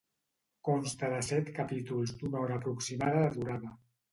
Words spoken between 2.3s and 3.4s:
hora aproximada de